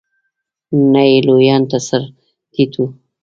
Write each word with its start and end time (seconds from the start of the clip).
نه 0.91 1.01
یې 1.09 1.17
لویانو 1.27 1.69
ته 1.71 1.77
سر 1.87 2.03
ټيټ 2.53 2.73
و. 2.81 2.85